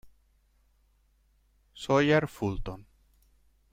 Sawyer 1.75 2.25
Fulton 2.25 2.81